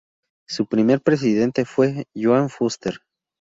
[0.47, 3.01] Su primer presidente fue Joan Fuster.